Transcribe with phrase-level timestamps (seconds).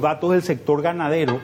[0.00, 1.40] datos del sector ganadero.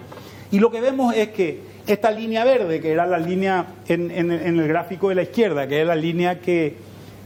[0.51, 4.69] Y lo que vemos es que esta línea verde, que era la línea en, el
[4.69, 6.77] gráfico de la izquierda, que es la línea que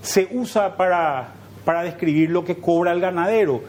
[0.03, 1.35] se usa para,
[1.65, 3.63] para describir lo que cobra el ganadero,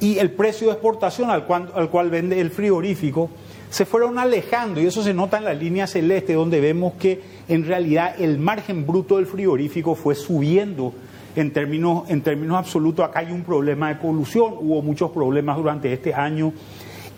[0.00, 3.30] y el precio de exportación al cual, al cual vende el frigorífico,
[3.70, 4.80] se fueron alejando.
[4.80, 8.86] Y eso se nota en la línea celeste donde vemos que en realidad el margen
[8.86, 10.92] bruto del frigorífico fue subiendo
[11.34, 13.04] en términos, en términos absolutos.
[13.04, 16.52] Acá hay un problema de polución, hubo muchos problemas durante este año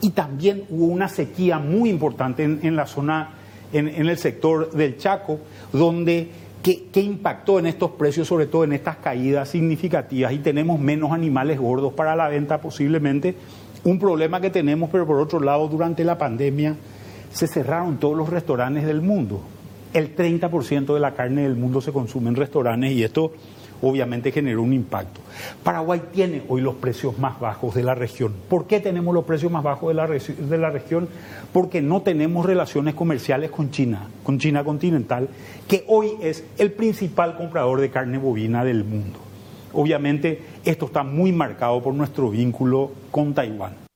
[0.00, 3.30] y también hubo una sequía muy importante en, la zona,
[3.72, 5.40] en, el sector del Chaco,
[5.72, 6.28] donde
[6.62, 11.58] que, impactó en estos precios, sobre todo en estas caídas significativas y tenemos menos animales
[11.58, 13.34] gordos para la venta posiblemente
[13.84, 16.74] un problema que tenemos, pero por otro lado, durante la pandemia
[17.32, 19.40] se cerraron todos los restaurantes del mundo.
[19.92, 23.32] El 30% de la carne del mundo se consume en restaurantes y esto
[23.82, 25.20] obviamente generó un impacto.
[25.62, 28.34] Paraguay tiene hoy los precios más bajos de la región.
[28.48, 29.94] ¿Por qué tenemos los precios más bajos de
[30.58, 31.08] la, región?
[31.52, 35.28] Porque no tenemos relaciones comerciales con China, con China continental,
[35.66, 39.18] que hoy es el principal comprador de carne bovina del mundo.
[39.72, 43.88] Obviamente esto está muy marcado por nuestro vínculo con Taiwán.